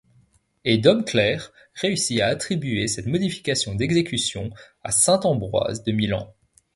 Et 0.65 0.79
Dom 0.79 1.05
Claire 1.05 1.51
réussit 1.75 2.21
à 2.21 2.27
attribuer 2.29 2.87
cette 2.87 3.05
modification 3.05 3.75
d'exécution 3.75 4.49
à 4.81 4.91
saint 4.91 5.19
Ambroise 5.19 5.83
de 5.83 5.91
Milan. 5.91 6.33